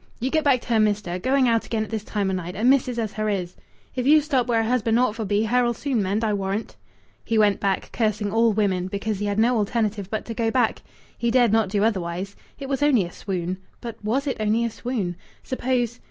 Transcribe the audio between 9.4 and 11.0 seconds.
alternative but to go back.